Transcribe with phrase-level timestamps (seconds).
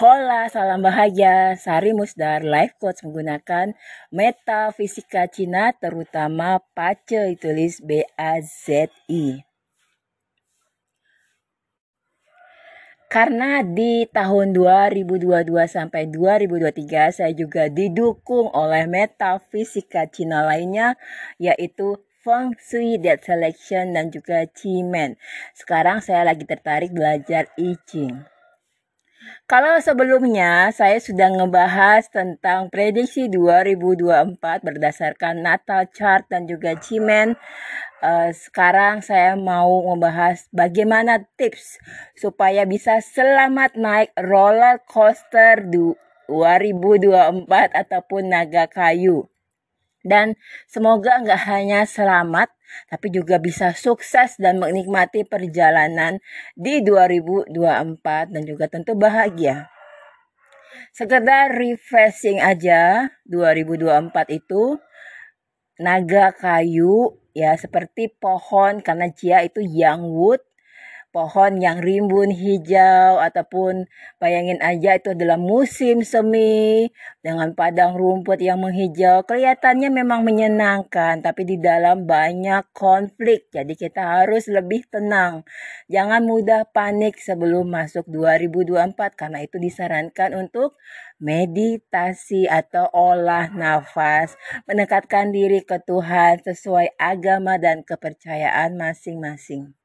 [0.00, 1.60] Hola, salam bahagia.
[1.60, 3.76] Sari Musdar Life Coach menggunakan
[4.08, 9.44] metafisika Cina terutama pace ditulis B A Z I.
[13.12, 20.96] Karena di tahun 2022 sampai 2023 saya juga didukung oleh metafisika Cina lainnya
[21.36, 25.20] yaitu Feng Shui, Dead Selection, dan juga Qimen.
[25.52, 28.39] Sekarang saya lagi tertarik belajar I Ching.
[29.44, 37.36] Kalau sebelumnya saya sudah ngebahas tentang prediksi 2024 berdasarkan Natal chart dan juga Cimen.
[38.00, 41.76] Uh, sekarang saya mau membahas bagaimana tips
[42.16, 47.44] supaya bisa selamat naik roller coaster 2024
[47.76, 49.28] ataupun naga kayu.
[50.00, 52.48] Dan semoga nggak hanya selamat,
[52.88, 56.18] tapi juga bisa sukses dan menikmati perjalanan
[56.56, 59.68] di 2024 dan juga tentu bahagia.
[60.90, 64.80] Sekedar refreshing aja 2024 itu
[65.80, 70.42] naga kayu ya seperti pohon karena Jia itu young wood
[71.10, 73.90] pohon yang rimbun hijau ataupun
[74.22, 76.86] bayangin aja itu adalah musim semi
[77.18, 83.50] dengan padang rumput yang menghijau kelihatannya memang menyenangkan tapi di dalam banyak konflik.
[83.50, 85.42] Jadi kita harus lebih tenang.
[85.90, 90.78] Jangan mudah panik sebelum masuk 2024 karena itu disarankan untuk
[91.18, 94.38] meditasi atau olah nafas.
[94.70, 99.79] Mendekatkan diri ke Tuhan sesuai agama dan kepercayaan masing-masing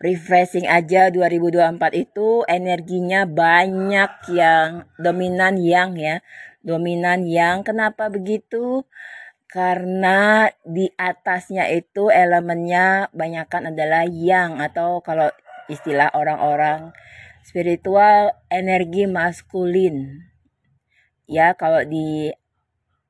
[0.00, 6.24] refreshing aja 2024 itu energinya banyak yang dominan yang ya.
[6.64, 8.88] Dominan yang kenapa begitu?
[9.48, 15.28] Karena di atasnya itu elemennya banyakkan adalah yang atau kalau
[15.68, 16.96] istilah orang-orang
[17.44, 20.24] spiritual energi maskulin.
[21.28, 22.32] Ya kalau di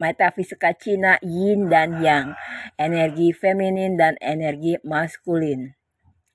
[0.03, 2.35] metafisika Cina yin dan yang.
[2.81, 5.80] Energi feminin dan energi maskulin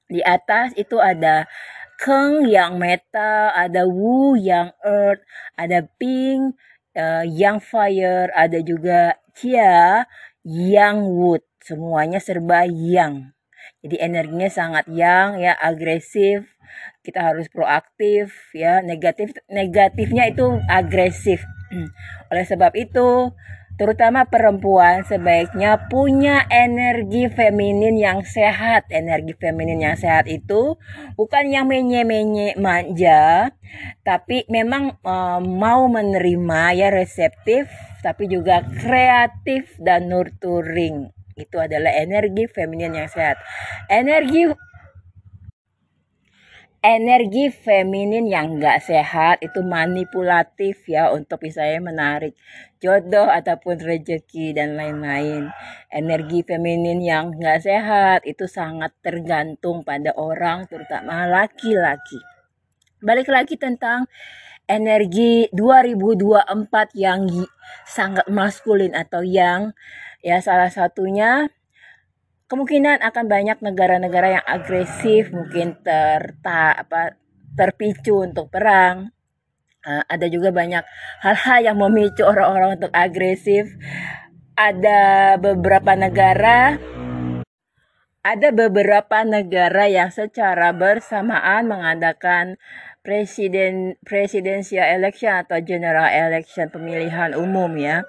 [0.06, 1.50] di atas itu ada
[1.96, 5.24] Keng yang metal, ada Wu yang earth,
[5.56, 6.52] ada Ping
[6.92, 10.04] uh, yang fire, ada juga Chia
[10.44, 11.44] yang wood.
[11.64, 13.32] Semuanya serba yang.
[13.80, 16.46] Jadi energinya sangat yang ya agresif.
[17.02, 18.84] Kita harus proaktif ya.
[18.84, 21.42] Negatif negatifnya itu agresif.
[22.32, 23.32] Oleh sebab itu
[23.75, 28.88] terutama perempuan sebaiknya punya energi feminin yang sehat.
[28.91, 30.80] Energi feminin yang sehat itu
[31.19, 33.52] bukan yang menye-menye manja,
[34.08, 37.68] tapi memang um, mau menerima ya reseptif,
[38.00, 41.12] tapi juga kreatif dan nurturing.
[41.35, 43.35] Itu adalah energi feminin yang sehat.
[43.91, 44.47] Energi
[46.85, 52.38] energi feminin yang nggak sehat itu manipulatif ya untuk misalnya menarik
[52.78, 55.50] jodoh ataupun rezeki dan lain-lain.
[55.90, 62.22] Energi feminin yang nggak sehat itu sangat tergantung pada orang terutama laki-laki.
[63.02, 64.06] Balik lagi tentang
[64.69, 67.25] energi 2024 yang
[67.90, 69.73] sangat maskulin atau yang
[70.22, 71.50] ya salah satunya
[72.46, 77.18] kemungkinan akan banyak negara-negara yang agresif mungkin terta apa
[77.58, 79.10] terpicu untuk perang.
[79.86, 80.82] Uh, ada juga banyak
[81.22, 83.70] hal-hal yang memicu orang-orang untuk agresif.
[84.56, 86.80] Ada beberapa negara
[88.26, 92.58] ada beberapa negara yang secara bersamaan mengadakan
[93.06, 98.02] presiden presidensial election atau general election pemilihan umum ya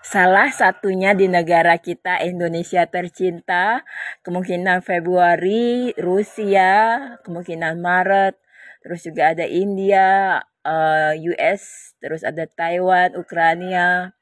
[0.00, 3.84] Salah satunya di negara kita Indonesia tercinta,
[4.24, 8.40] kemungkinan Februari Rusia, kemungkinan Maret,
[8.80, 14.16] terus juga ada India, eh, US, terus ada Taiwan, Ukraina,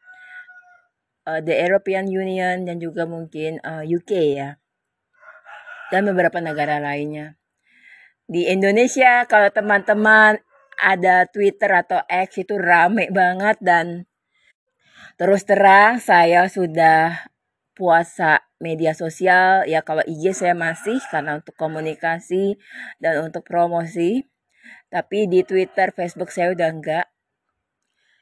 [1.28, 4.56] uh, the European Union dan juga mungkin eh, UK ya.
[5.92, 7.36] Dan beberapa negara lainnya.
[8.28, 10.40] Di Indonesia kalau teman-teman
[10.80, 14.07] ada Twitter atau X itu rame banget dan
[15.18, 17.26] Terus terang saya sudah
[17.74, 19.66] puasa media sosial.
[19.66, 22.54] Ya kalau IG saya masih karena untuk komunikasi
[23.02, 24.22] dan untuk promosi.
[24.86, 27.06] Tapi di Twitter Facebook saya udah enggak.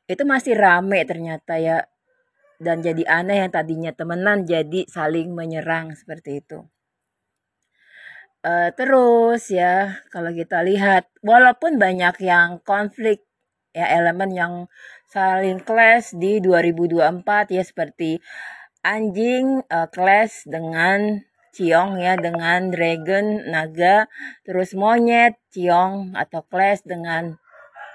[0.08, 1.84] Itu masih rame ternyata ya.
[2.56, 6.64] Dan jadi aneh yang tadinya temenan jadi saling menyerang seperti itu.
[8.40, 13.26] Uh, terus ya kalau kita lihat walaupun banyak yang konflik
[13.76, 14.54] ya elemen yang
[15.06, 18.19] saling clash di 2024 ya seperti
[18.82, 21.23] anjing uh, clash dengan
[21.56, 24.06] ciong ya dengan dragon naga,
[24.44, 27.41] terus monyet, ciong atau clash dengan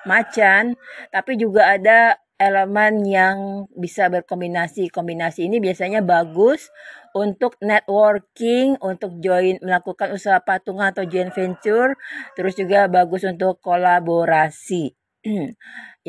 [0.10, 0.74] macan,
[1.14, 3.38] tapi juga ada elemen yang
[3.78, 4.90] bisa berkombinasi.
[4.90, 6.74] Kombinasi ini biasanya bagus
[7.14, 11.94] untuk networking, untuk join melakukan usaha patungan atau joint venture,
[12.34, 15.01] terus juga bagus untuk kolaborasi.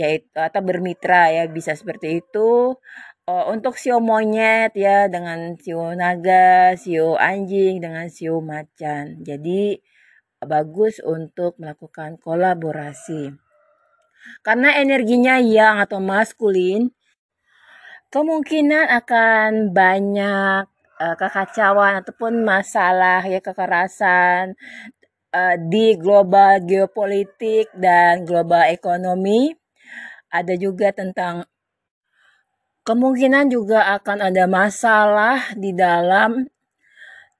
[0.01, 2.77] yaitu atau bermitra ya bisa seperti itu.
[3.23, 9.23] Oh, untuk sio monyet ya dengan sio naga, sio anjing dengan sio macan.
[9.23, 9.79] Jadi
[10.43, 13.31] bagus untuk melakukan kolaborasi.
[14.43, 16.91] Karena energinya yang atau maskulin,
[18.11, 20.67] kemungkinan akan banyak
[20.99, 24.59] uh, kekacauan ataupun masalah ya kekerasan
[25.33, 29.53] uh, di global geopolitik dan global ekonomi.
[30.33, 31.45] Ada juga tentang
[32.85, 36.49] kemungkinan juga akan ada masalah di dalam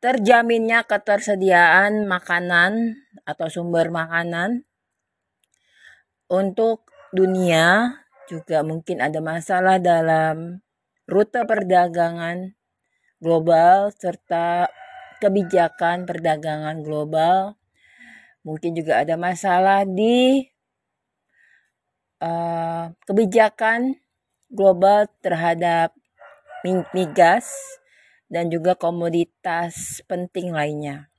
[0.03, 4.67] terjaminnya ketersediaan makanan atau sumber makanan
[6.27, 10.65] untuk dunia juga mungkin ada masalah dalam
[11.05, 12.57] rute perdagangan
[13.23, 14.67] global serta
[15.23, 17.55] kebijakan perdagangan global.
[18.43, 20.47] Mungkin juga ada masalah di
[22.23, 23.99] uh, kebijakan
[24.51, 25.95] global terhadap
[26.95, 27.51] migas
[28.31, 31.13] dan juga komoditas penting lainnya.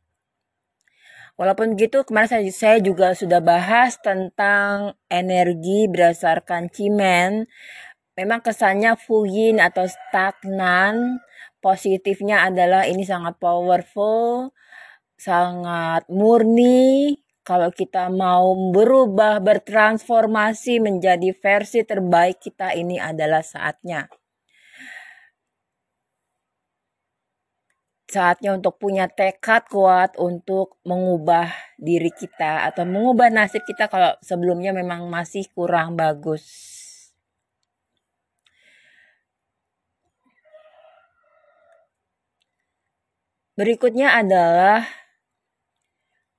[1.33, 7.49] Walaupun begitu, kemarin saya, juga sudah bahas tentang energi berdasarkan cimen.
[8.13, 11.17] Memang kesannya fuyin atau stagnan.
[11.57, 14.53] Positifnya adalah ini sangat powerful,
[15.23, 17.15] sangat murni.
[17.43, 24.07] Kalau kita mau berubah, bertransformasi menjadi versi terbaik kita, ini adalah saatnya.
[28.13, 31.49] saatnya untuk punya tekad kuat untuk mengubah
[31.81, 36.45] diri kita atau mengubah nasib kita kalau sebelumnya memang masih kurang bagus.
[43.53, 45.02] Berikutnya adalah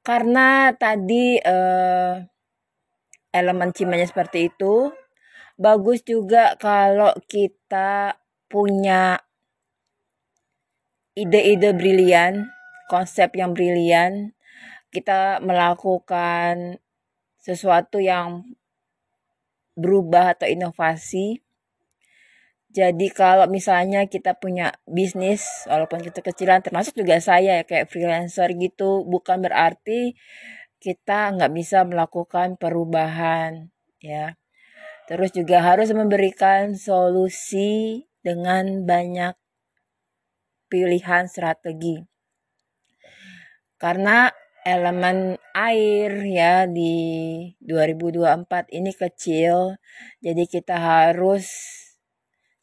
[0.04, 2.14] karena tadi eh,
[3.32, 4.92] elemen cimanya seperti itu,
[5.56, 9.18] bagus juga kalau kita punya
[11.14, 12.50] ide-ide brilian,
[12.90, 14.34] konsep yang brilian,
[14.90, 16.78] kita melakukan
[17.38, 18.42] sesuatu yang
[19.74, 21.43] berubah atau inovasi.
[22.74, 29.06] Jadi kalau misalnya kita punya bisnis, walaupun kita kecilan, termasuk juga saya kayak freelancer gitu,
[29.06, 30.18] bukan berarti
[30.82, 33.70] kita nggak bisa melakukan perubahan,
[34.02, 34.34] ya.
[35.06, 39.38] Terus juga harus memberikan solusi dengan banyak
[40.66, 42.02] pilihan strategi.
[43.78, 44.34] Karena
[44.66, 46.98] elemen air ya di
[47.62, 49.78] 2024 ini kecil,
[50.18, 51.46] jadi kita harus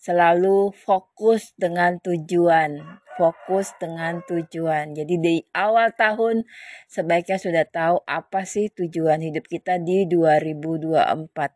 [0.02, 2.82] selalu fokus dengan tujuan,
[3.14, 4.98] fokus dengan tujuan.
[4.98, 6.42] Jadi di awal tahun
[6.90, 11.54] sebaiknya sudah tahu apa sih tujuan hidup kita di 2024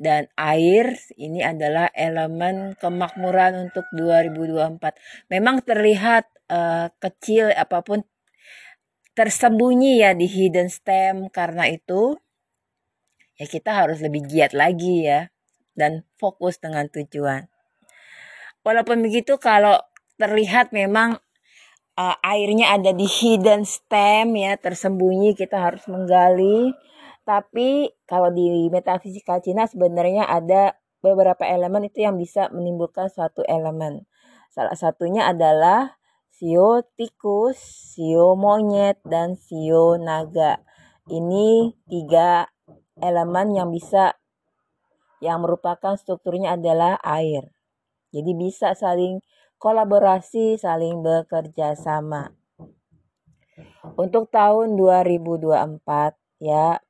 [0.00, 5.30] dan air ini adalah elemen kemakmuran untuk 2024.
[5.30, 8.02] Memang terlihat uh, kecil apa pun
[9.14, 12.16] tersembunyi ya di hidden stem karena itu
[13.36, 15.28] ya kita harus lebih giat lagi ya
[15.80, 17.48] dan fokus dengan tujuan.
[18.60, 19.80] Walaupun begitu kalau
[20.20, 21.16] terlihat memang
[21.96, 26.76] uh, airnya ada di hidden stem ya tersembunyi kita harus menggali
[27.24, 34.04] tapi kalau di metafisika Cina sebenarnya ada beberapa elemen itu yang bisa menimbulkan suatu elemen.
[34.52, 35.96] Salah satunya adalah
[36.28, 37.56] sio tikus,
[37.94, 40.60] sio monyet, dan sio naga.
[41.08, 42.50] Ini tiga
[43.00, 44.19] elemen yang bisa
[45.20, 47.52] yang merupakan strukturnya adalah air.
[48.10, 49.22] Jadi bisa saling
[49.60, 52.32] kolaborasi, saling bekerja sama.
[54.00, 56.80] Untuk tahun 2024 ya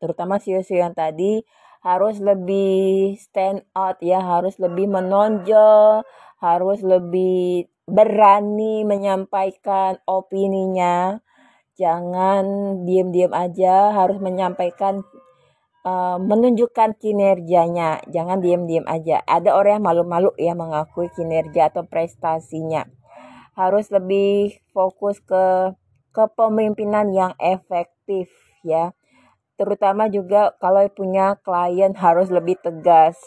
[0.00, 1.44] terutama sio-sio yang tadi
[1.84, 6.00] harus lebih stand out ya, harus lebih menonjol,
[6.40, 11.20] harus lebih berani menyampaikan opininya.
[11.76, 12.44] Jangan
[12.88, 15.04] diam-diam aja, harus menyampaikan
[15.84, 18.02] uh, menunjukkan kinerjanya.
[18.10, 19.20] Jangan diam-diam aja.
[19.28, 22.88] Ada orang yang malu-malu ya mengakui kinerja atau prestasinya.
[23.54, 25.76] Harus lebih fokus ke
[26.10, 28.30] kepemimpinan yang efektif
[28.66, 28.96] ya
[29.54, 33.18] terutama juga kalau punya klien harus lebih tegas.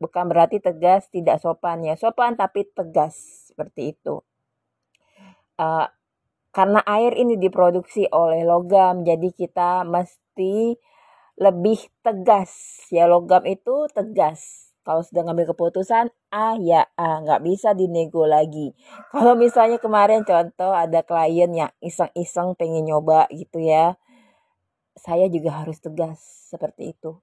[0.00, 4.24] Bukan berarti tegas tidak sopan ya, sopan tapi tegas seperti itu.
[5.60, 5.86] uh,
[6.54, 10.78] karena air ini diproduksi oleh logam jadi kita mesti
[11.38, 12.52] lebih tegas.
[12.90, 14.70] Ya logam itu tegas.
[14.84, 18.76] Kalau sudah ngambil keputusan A ya A nggak bisa dinego lagi.
[19.12, 23.96] Kalau misalnya kemarin contoh ada klien yang iseng-iseng pengen nyoba gitu ya
[24.94, 26.18] saya juga harus tegas
[26.50, 27.18] seperti itu.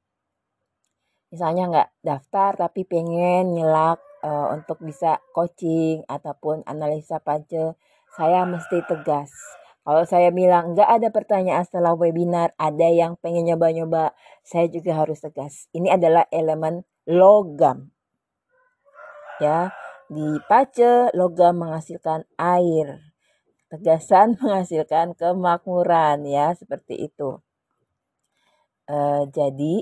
[1.32, 7.80] Misalnya nggak daftar tapi pengen nyelak uh, untuk bisa coaching ataupun analisa pace
[8.12, 9.32] saya mesti tegas.
[9.82, 14.14] Kalau saya bilang nggak ada pertanyaan setelah webinar, ada yang pengen nyoba-nyoba,
[14.46, 15.66] saya juga harus tegas.
[15.74, 17.90] Ini adalah elemen logam.
[19.42, 19.74] Ya,
[20.06, 23.02] di pace logam menghasilkan air.
[23.74, 27.42] Tegasan menghasilkan kemakmuran ya, seperti itu.
[28.86, 29.82] E, jadi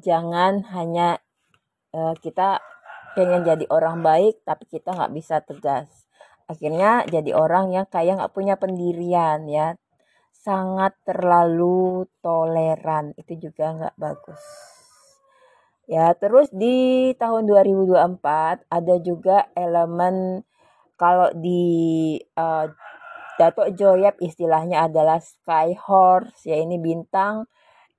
[0.00, 1.20] jangan hanya
[1.92, 2.64] e, kita
[3.12, 6.05] pengen jadi orang baik tapi kita nggak bisa tegas
[6.46, 9.78] akhirnya jadi orang yang kayak nggak punya pendirian ya.
[10.32, 14.42] Sangat terlalu toleran itu juga nggak bagus.
[15.86, 20.42] Ya terus di tahun 2024 ada juga elemen
[20.98, 22.66] kalau di uh,
[23.36, 27.44] Dato Joyep istilahnya adalah sky horse ya ini bintang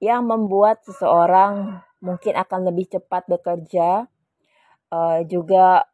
[0.01, 4.10] yang membuat seseorang mungkin akan lebih cepat bekerja
[4.94, 5.86] uh, juga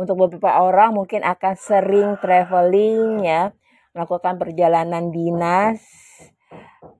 [0.00, 3.52] untuk beberapa orang mungkin akan sering traveling ya
[3.92, 5.84] melakukan perjalanan dinas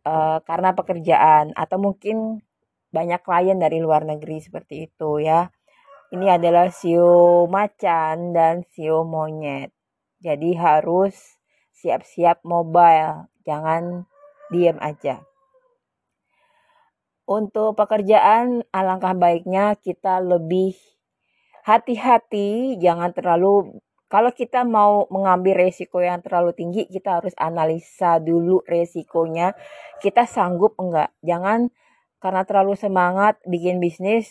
[0.05, 2.45] uh, karena pekerjaan atau mungkin
[2.93, 5.49] banyak klien dari luar negeri seperti itu ya.
[6.13, 9.73] Ini adalah sio macan dan sio monyet.
[10.21, 11.17] Jadi harus
[11.73, 14.05] siap-siap mobile jangan
[14.53, 15.25] diam aja.
[17.25, 20.75] Untuk pekerjaan alangkah baiknya kita lebih
[21.65, 28.59] hati-hati jangan terlalu kalau kita mau mengambil resiko yang terlalu tinggi kita harus analisa dulu
[28.67, 29.55] resikonya.
[30.03, 31.15] Kita sanggup enggak?
[31.23, 31.71] Jangan
[32.19, 34.27] karena terlalu semangat bikin bisnis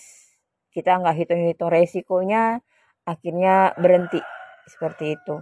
[0.76, 2.60] kita enggak hitung-hitung resikonya
[3.08, 4.20] akhirnya berhenti.
[4.68, 5.40] Seperti itu.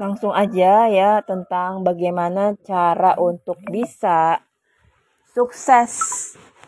[0.00, 4.40] Langsung aja ya tentang bagaimana cara untuk bisa
[5.36, 5.92] sukses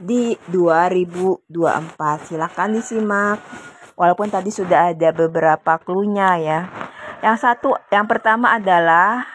[0.00, 1.47] di 2024.
[2.25, 3.38] Silahkan disimak.
[3.95, 6.61] Walaupun tadi sudah ada beberapa klunya ya.
[7.21, 9.28] Yang satu, yang pertama adalah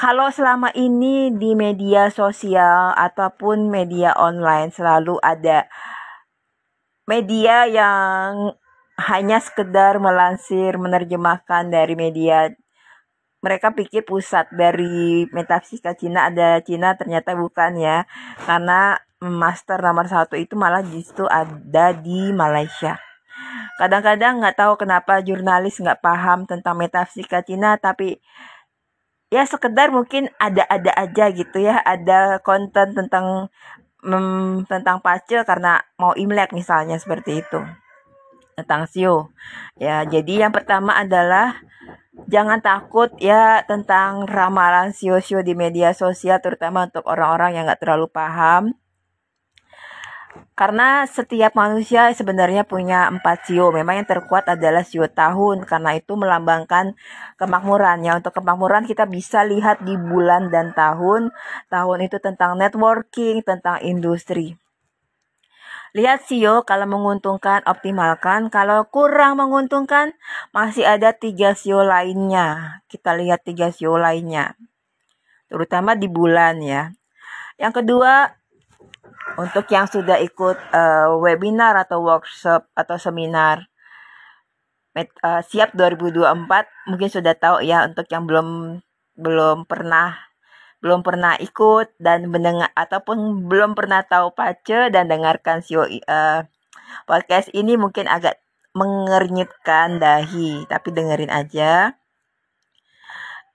[0.00, 5.68] kalau selama ini di media sosial ataupun media online selalu ada
[7.04, 8.56] media yang
[8.96, 12.48] hanya sekedar melansir, menerjemahkan dari media
[13.44, 18.08] mereka pikir pusat dari metafisika Cina ada Cina ternyata bukan ya
[18.42, 23.00] karena master nomor satu itu malah justru ada di Malaysia.
[23.76, 28.16] Kadang-kadang nggak tahu kenapa jurnalis nggak paham tentang metafisika Cina, tapi
[29.28, 33.52] ya sekedar mungkin ada-ada aja gitu ya, ada konten tentang
[34.04, 37.60] mm, tentang pace karena mau imlek misalnya seperti itu
[38.56, 39.28] tentang sio.
[39.76, 41.60] Ya, jadi yang pertama adalah
[42.24, 48.08] jangan takut ya tentang ramalan sio-sio di media sosial terutama untuk orang-orang yang nggak terlalu
[48.08, 48.72] paham
[50.56, 53.68] karena setiap manusia sebenarnya punya empat sio.
[53.68, 55.68] Memang yang terkuat adalah sio tahun.
[55.68, 56.96] Karena itu melambangkan
[57.36, 58.00] kemakmuran.
[58.00, 61.28] Ya, untuk kemakmuran kita bisa lihat di bulan dan tahun.
[61.68, 64.56] Tahun itu tentang networking, tentang industri.
[65.92, 68.48] Lihat sio kalau menguntungkan optimalkan.
[68.48, 70.16] Kalau kurang menguntungkan
[70.56, 72.80] masih ada tiga sio lainnya.
[72.88, 74.56] Kita lihat tiga sio lainnya.
[75.52, 76.96] Terutama di bulan ya.
[77.60, 78.32] Yang kedua
[79.36, 83.68] untuk yang sudah ikut uh, webinar atau workshop atau seminar
[84.96, 88.80] Met, uh, siap 2024 mungkin sudah tahu ya untuk yang belum
[89.20, 90.16] belum pernah
[90.80, 96.40] belum pernah ikut dan mendengar ataupun belum pernah tahu pace dan dengarkan sio uh,
[97.04, 98.40] podcast ini mungkin agak
[98.72, 101.96] mengernyitkan dahi tapi dengerin aja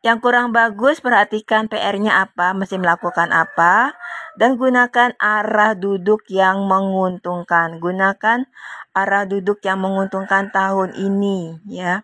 [0.01, 3.93] yang kurang bagus perhatikan PR-nya apa, mesti melakukan apa,
[4.33, 7.77] dan gunakan arah duduk yang menguntungkan.
[7.77, 8.49] Gunakan
[8.97, 12.01] arah duduk yang menguntungkan tahun ini ya.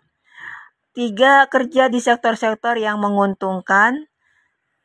[0.94, 4.06] Tiga, kerja di sektor-sektor yang menguntungkan.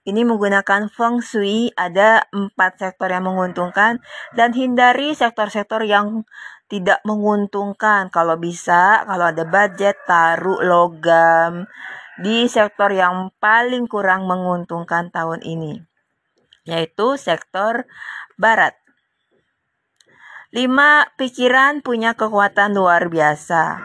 [0.04, 4.04] Ini menggunakan feng shui, ada empat sektor yang menguntungkan.
[4.36, 6.28] Dan hindari sektor-sektor yang
[6.68, 8.12] tidak menguntungkan.
[8.12, 11.66] Kalau bisa, kalau ada budget, taruh logam,
[12.22, 15.82] di sektor yang paling kurang menguntungkan tahun ini,
[16.68, 17.90] yaitu sektor
[18.38, 18.78] barat.
[20.54, 23.82] Lima, pikiran punya kekuatan luar biasa.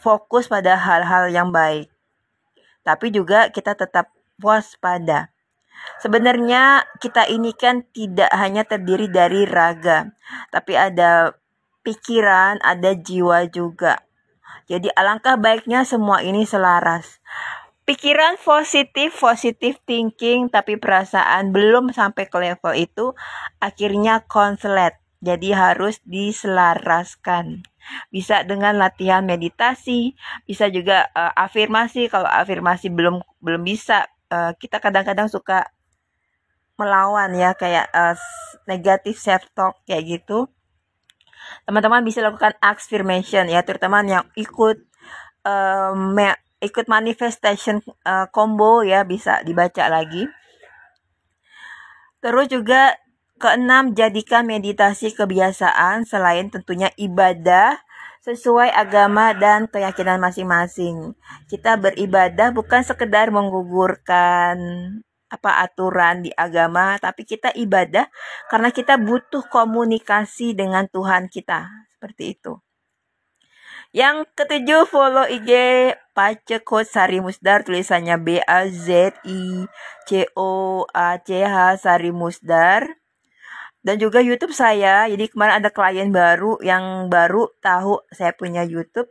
[0.00, 1.92] Fokus pada hal-hal yang baik.
[2.80, 4.08] Tapi juga kita tetap
[4.40, 5.28] waspada.
[6.00, 10.08] Sebenarnya kita ini kan tidak hanya terdiri dari raga,
[10.48, 11.36] tapi ada
[11.84, 14.00] pikiran, ada jiwa juga.
[14.70, 17.18] Jadi alangkah baiknya semua ini selaras.
[17.82, 23.10] Pikiran positif, positif thinking, tapi perasaan belum sampai ke level itu,
[23.58, 24.94] akhirnya konslet.
[25.18, 27.66] Jadi harus diselaraskan.
[28.14, 30.14] Bisa dengan latihan meditasi,
[30.46, 32.06] bisa juga uh, afirmasi.
[32.06, 35.66] Kalau afirmasi belum belum bisa, uh, kita kadang-kadang suka
[36.78, 38.14] melawan ya kayak uh,
[38.70, 40.46] negatif self talk kayak gitu.
[41.68, 44.80] Teman-teman bisa lakukan affirmation ya, terutama yang ikut
[45.44, 50.28] uh, me ikut manifestation uh, combo ya bisa dibaca lagi.
[52.20, 53.00] Terus juga
[53.40, 57.80] Keenam, jadikan meditasi kebiasaan selain tentunya ibadah
[58.20, 61.16] sesuai agama dan keyakinan masing-masing.
[61.48, 64.60] Kita beribadah bukan sekedar menggugurkan
[65.30, 68.10] apa aturan di agama, tapi kita ibadah
[68.50, 71.70] karena kita butuh komunikasi dengan Tuhan kita.
[71.94, 72.58] Seperti itu.
[73.90, 75.50] Yang ketujuh follow IG
[76.14, 79.66] Pace Coach Sari Musdar tulisannya B A Z I
[80.06, 82.86] C O A C H Sari Musdar
[83.82, 85.10] dan juga YouTube saya.
[85.10, 89.10] Jadi kemarin ada klien baru yang baru tahu saya punya YouTube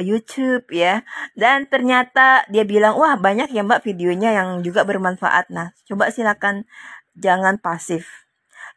[0.00, 1.02] YouTube ya.
[1.34, 5.50] Dan ternyata dia bilang wah banyak ya mbak videonya yang juga bermanfaat.
[5.52, 6.66] Nah coba silakan
[7.18, 8.28] jangan pasif.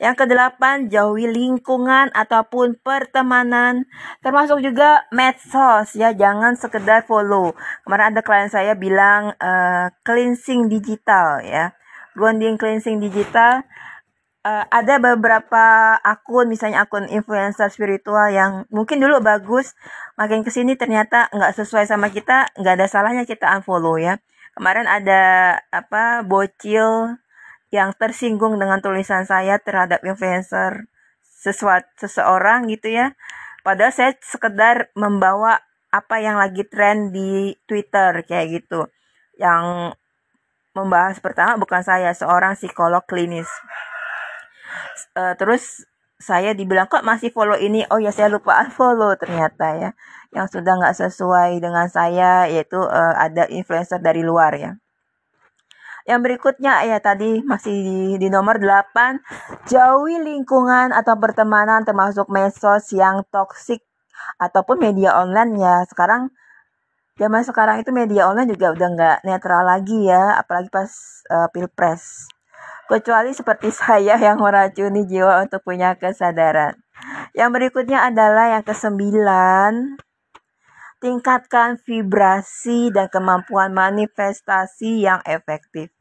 [0.02, 3.86] Yang kedelapan jauhi lingkungan ataupun pertemanan
[4.26, 6.10] termasuk juga medsos ya.
[6.10, 7.54] Jangan sekedar follow.
[7.86, 11.78] Kemarin ada klien saya bilang uh, cleansing digital ya.
[12.18, 13.62] Grounding cleansing digital
[14.46, 19.78] uh, ada beberapa akun misalnya akun influencer spiritual yang mungkin dulu bagus
[20.18, 24.18] makin ke sini ternyata nggak sesuai sama kita nggak ada salahnya kita unfollow ya.
[24.52, 27.16] Kemarin ada apa bocil
[27.72, 30.92] yang tersinggung dengan tulisan saya terhadap influencer
[31.24, 33.16] sesuatu seseorang gitu ya.
[33.64, 35.62] Padahal saya sekedar membawa
[35.94, 38.92] apa yang lagi tren di Twitter kayak gitu.
[39.40, 39.96] Yang
[40.76, 43.48] membahas pertama bukan saya seorang psikolog klinis
[45.18, 45.86] uh, terus
[46.22, 47.82] saya dibilang kok masih follow ini?
[47.90, 49.90] Oh ya saya lupa unfollow ternyata ya.
[50.32, 54.72] Yang sudah nggak sesuai dengan saya yaitu uh, ada influencer dari luar ya.
[56.06, 59.22] Yang berikutnya ya tadi masih di, di nomor 8
[59.70, 63.82] jauhi lingkungan atau pertemanan termasuk medsos yang toksik
[64.38, 65.76] ataupun media online ya.
[65.90, 66.34] Sekarang
[67.22, 70.90] zaman sekarang itu media online juga udah nggak netral lagi ya apalagi pas
[71.30, 72.30] uh, pilpres
[72.92, 76.76] kecuali seperti saya yang meracuni jiwa untuk punya kesadaran.
[77.32, 79.96] Yang berikutnya adalah yang kesembilan,
[81.00, 85.96] tingkatkan vibrasi dan kemampuan manifestasi yang efektif.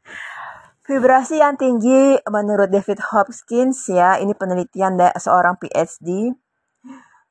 [0.83, 6.35] Vibrasi yang tinggi menurut David Hopkins ya, ini penelitian dari seorang PhD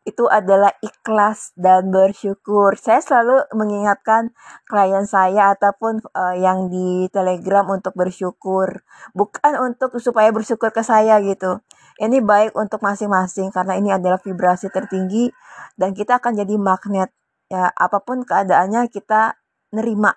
[0.08, 2.72] itu adalah ikhlas dan bersyukur.
[2.80, 4.32] Saya selalu mengingatkan
[4.64, 8.80] klien saya ataupun uh, yang di Telegram untuk bersyukur,
[9.12, 11.60] bukan untuk supaya bersyukur ke saya gitu.
[12.00, 15.28] Ini baik untuk masing-masing karena ini adalah vibrasi tertinggi
[15.76, 17.12] dan kita akan jadi magnet.
[17.52, 19.36] Ya, apa pun keadaannya kita
[19.76, 20.16] nerima.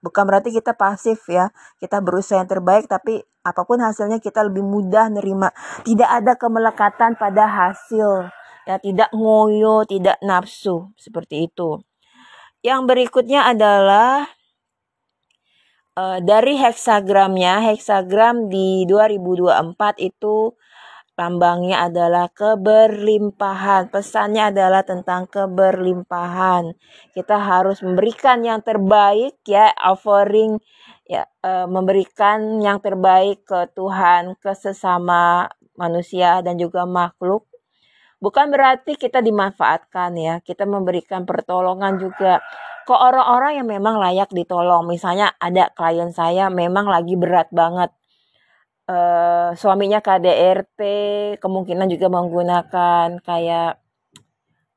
[0.00, 1.52] Bukan berarti kita pasif ya.
[1.76, 5.52] Kita berusaha yang terbaik tapi apa pun hasilnya kita lebih mudah nerima.
[5.84, 8.37] Tidak ada kemelekatan pada hasil
[8.68, 11.80] ya tidak ngoyo, tidak nafsu seperti itu.
[12.60, 14.28] Yang berikutnya adalah
[15.96, 20.52] uh, dari heksagramnya, heksagram di 2024 itu
[21.16, 23.88] lambangnya adalah keberlimpahan.
[23.88, 26.76] Pesannya adalah tentang keberlimpahan.
[27.16, 30.60] Kita harus memberikan yang terbaik ya, offering
[31.08, 37.48] ya uh, memberikan yang terbaik ke Tuhan, ke sesama manusia dan juga makhluk
[38.18, 42.42] Bukan berarti kita dimanfaatkan ya, kita memberikan pertolongan juga
[42.82, 44.90] ke orang-orang yang memang layak ditolong.
[44.90, 47.94] Misalnya ada klien saya memang lagi berat banget.
[48.88, 50.80] Uh, suaminya KDRT,
[51.38, 53.78] kemungkinan juga menggunakan kayak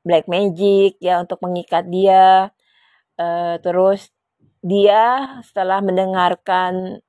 [0.06, 2.52] black magic ya untuk mengikat dia.
[3.18, 4.12] Uh, terus
[4.62, 7.02] dia setelah mendengarkan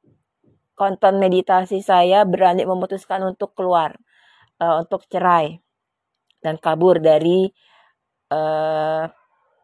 [0.74, 3.96] konten meditasi saya berani memutuskan untuk keluar
[4.58, 5.63] uh, untuk cerai
[6.44, 7.50] dan kabur dari
[8.30, 9.08] uh,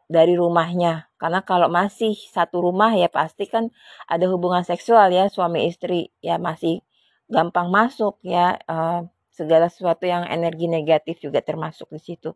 [0.09, 3.69] dari rumahnya karena kalau masih satu rumah ya pasti kan
[4.09, 6.81] ada hubungan seksual ya suami istri ya masih
[7.29, 9.05] gampang masuk ya uh,
[9.39, 12.35] segala sesuatu yang energi negatif juga termasuk di situ.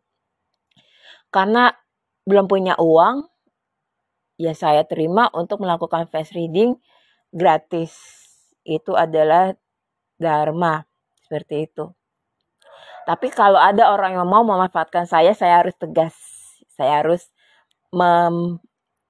[1.27, 1.67] Karena
[2.23, 3.27] belum punya uang,
[4.39, 6.79] ya saya terima untuk melakukan face reading
[7.35, 7.91] gratis.
[8.63, 9.51] Itu adalah
[10.15, 10.87] dharma
[11.19, 11.91] seperti itu.
[13.03, 16.15] Tapi kalau ada orang yang mau memanfaatkan saya, saya harus tegas.
[16.73, 17.29] Saya harus
[17.93, 18.59] mem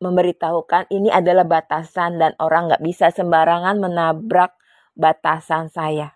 [0.04, 4.52] memberitahukan ini adalah batasan dan orang nggak bisa sembarangan menabrak
[5.00, 6.12] batasan saya.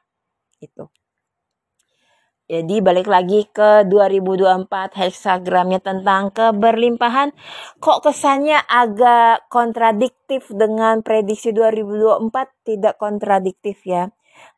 [0.59, 0.91] Itu.
[2.47, 7.35] Jadi balik lagi ke 2024 hexagramnya tentang keberlimpahan.
[7.83, 12.31] Kok kesannya agak kontradiktif dengan prediksi 2024?
[12.63, 14.07] Tidak kontradiktif ya.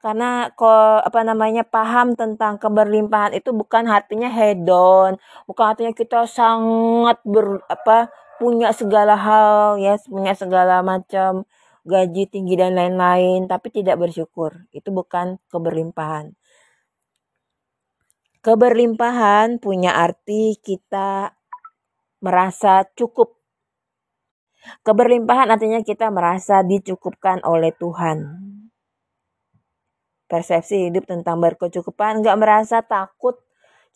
[0.04, 7.20] Karena kok apa namanya paham tentang keberlimpahan itu bukan artinya hedon, bukan artinya kita sangat
[7.28, 11.44] ber apa punya segala hal ya, punya segala macam
[11.88, 14.68] gaji tinggi dan lain-lain, tapi tidak bersyukur.
[14.72, 16.40] Itu bukan keberlimpahan
[18.40, 21.36] Keberlimpahan punya arti kita
[22.24, 23.36] merasa cukup.
[24.88, 28.18] Keberlimpahan artinya kita merasa dicukupkan oleh Tuhan.
[30.30, 33.42] Persepsi hidup tentang berkecukupan, nggak merasa takut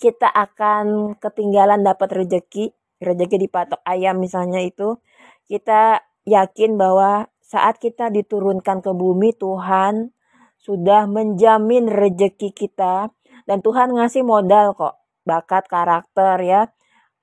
[0.01, 4.97] kita akan ketinggalan dapat rejeki, rejeki dipatok ayam misalnya itu.
[5.45, 10.09] Kita yakin bahwa saat kita diturunkan ke bumi, Tuhan
[10.57, 13.11] sudah menjamin rejeki kita
[13.43, 14.95] dan Tuhan ngasih modal kok
[15.27, 16.61] bakat karakter ya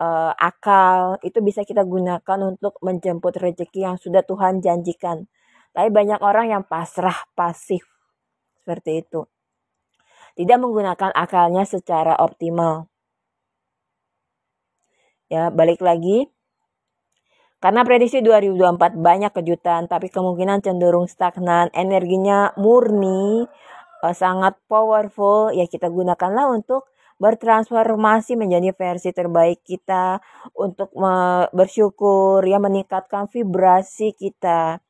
[0.00, 5.24] uh, akal itu bisa kita gunakan untuk menjemput rezeki yang sudah Tuhan janjikan
[5.72, 7.84] tapi banyak orang yang pasrah pasif
[8.60, 9.24] seperti itu.
[10.36, 12.86] Tidak menggunakan akalnya secara optimal.
[15.32, 16.30] Ya balik lagi.
[17.60, 23.44] Karena prediksi 2024 banyak kejutan, tapi kemungkinan cenderung stagnan, energinya murni,
[24.00, 25.52] uh, sangat powerful.
[25.52, 26.88] Ya kita gunakanlah untuk
[27.20, 30.24] bertransformasi menjadi versi terbaik kita
[30.56, 30.88] untuk
[31.52, 34.80] bersyukur ya meningkatkan vibrasi kita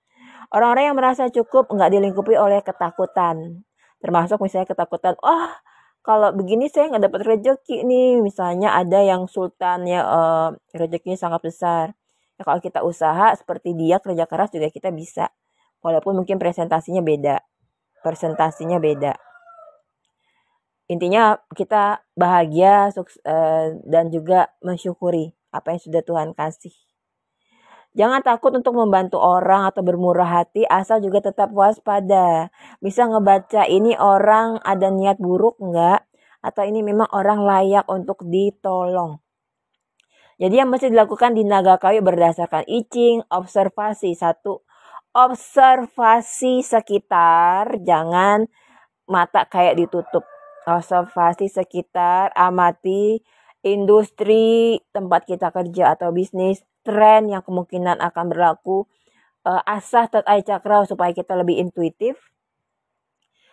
[0.48, 3.62] orang-orang yang merasa cukup nggak dilingkupi oleh ketakutan.
[4.00, 5.52] Termasuk misalnya ketakutan oh
[6.00, 8.24] kalau begini saya nggak dapat rezeki nih.
[8.24, 11.84] Misalnya ada yang sultan ya uh, rezekinya sangat besar.
[12.40, 15.28] Ya kalau kita usaha seperti dia kerja keras juga kita bisa.
[15.84, 17.44] Walaupun mungkin presentasinya beda.
[18.00, 19.12] Presentasinya beda.
[20.90, 26.89] Intinya kita bahagia uh, dan juga mensyukuri apa yang sudah Tuhan kasih.
[27.90, 32.54] Jangan takut untuk membantu orang atau bermurah hati asal juga tetap waspada.
[32.78, 36.06] Bisa ngebaca ini orang ada niat buruk enggak
[36.38, 39.18] atau ini memang orang layak untuk ditolong.
[40.40, 44.64] Jadi yang mesti dilakukan di naga kayu berdasarkan icing, observasi satu,
[45.12, 48.48] observasi sekitar, jangan
[49.04, 50.24] mata kayak ditutup.
[50.64, 53.20] Observasi sekitar, amati
[53.60, 58.88] industri tempat kita kerja atau bisnis, tren yang kemungkinan akan berlaku,
[59.46, 62.16] uh, asah eye chakra supaya kita lebih intuitif.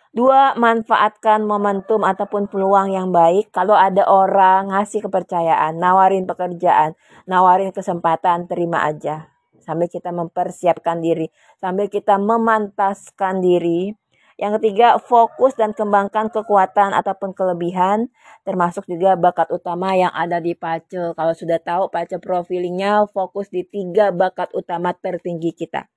[0.08, 3.52] Dua, manfaatkan momentum ataupun peluang yang baik.
[3.52, 6.96] Kalau ada orang ngasih kepercayaan, nawarin pekerjaan,
[7.28, 9.28] nawarin kesempatan, terima aja
[9.68, 11.28] sambil kita mempersiapkan diri,
[11.60, 13.92] sambil kita memantaskan diri.
[14.38, 18.06] Yang ketiga, fokus dan kembangkan kekuatan ataupun kelebihan,
[18.46, 21.10] termasuk juga bakat utama yang ada di Pace.
[21.18, 25.90] Kalau sudah tahu Pace profilingnya, fokus di tiga bakat utama tertinggi kita.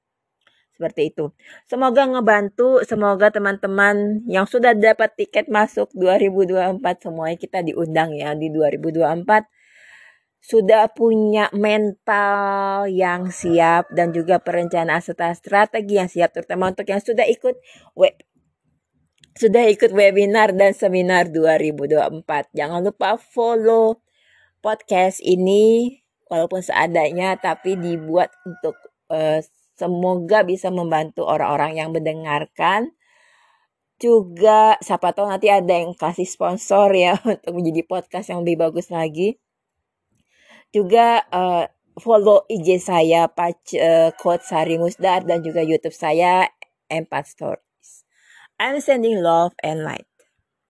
[0.73, 1.29] Seperti itu.
[1.69, 8.49] Semoga ngebantu, semoga teman-teman yang sudah dapat tiket masuk 2024, semuanya kita diundang ya di
[8.49, 9.45] 2024
[10.41, 16.97] sudah punya mental yang siap dan juga perencanaan serta strategi yang siap terutama untuk yang
[16.97, 17.61] sudah ikut
[17.93, 18.17] web
[19.35, 22.51] sudah ikut webinar dan seminar 2024.
[22.55, 24.03] Jangan lupa follow
[24.61, 28.77] podcast ini walaupun seadanya tapi dibuat untuk
[29.11, 29.41] uh,
[29.75, 32.93] semoga bisa membantu orang-orang yang mendengarkan
[34.01, 38.89] juga siapa tahu nanti ada yang kasih sponsor ya untuk menjadi podcast yang lebih bagus
[38.89, 39.37] lagi
[40.71, 41.67] juga uh,
[41.99, 46.47] follow IG saya Pac uh, Coach Sari Musdar dan juga YouTube saya
[46.87, 47.70] Empat Stories.
[48.61, 50.05] I'm sending love and light.